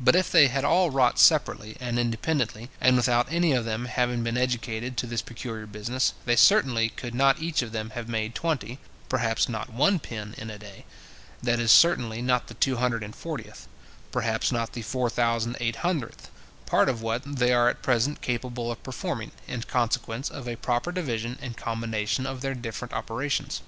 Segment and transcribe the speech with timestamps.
[0.00, 4.22] But if they had all wrought separately and independently, and without any of them having
[4.24, 8.34] been educated to this peculiar business, they certainly could not each of them have made
[8.34, 8.78] twenty,
[9.10, 10.86] perhaps not one pin in a day;
[11.42, 13.68] that is, certainly, not the two hundred and fortieth,
[14.10, 16.30] perhaps not the four thousand eight hundredth,
[16.64, 20.90] part of what they are at present capable of performing, in consequence of a proper
[20.92, 23.60] division and combination of their different operations.